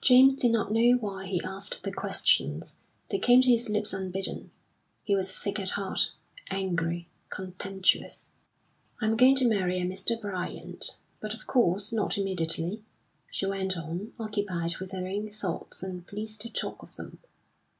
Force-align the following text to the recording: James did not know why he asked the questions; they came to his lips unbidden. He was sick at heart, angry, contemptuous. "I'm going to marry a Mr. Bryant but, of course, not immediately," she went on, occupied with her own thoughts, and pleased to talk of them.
James 0.00 0.36
did 0.36 0.52
not 0.52 0.70
know 0.72 0.92
why 0.92 1.26
he 1.26 1.42
asked 1.42 1.82
the 1.82 1.90
questions; 1.90 2.76
they 3.10 3.18
came 3.18 3.40
to 3.40 3.48
his 3.50 3.68
lips 3.68 3.92
unbidden. 3.92 4.52
He 5.02 5.16
was 5.16 5.34
sick 5.34 5.58
at 5.58 5.70
heart, 5.70 6.12
angry, 6.50 7.08
contemptuous. 7.30 8.30
"I'm 9.00 9.16
going 9.16 9.34
to 9.34 9.48
marry 9.48 9.80
a 9.80 9.84
Mr. 9.84 10.20
Bryant 10.20 10.98
but, 11.18 11.34
of 11.34 11.48
course, 11.48 11.92
not 11.92 12.16
immediately," 12.16 12.84
she 13.32 13.46
went 13.46 13.76
on, 13.76 14.12
occupied 14.20 14.76
with 14.78 14.92
her 14.92 15.04
own 15.04 15.30
thoughts, 15.30 15.82
and 15.82 16.06
pleased 16.06 16.42
to 16.42 16.48
talk 16.48 16.84
of 16.84 16.94
them. 16.94 17.18